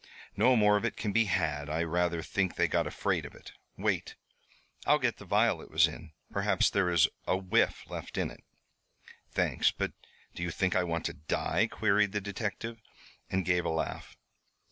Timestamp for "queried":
11.69-12.13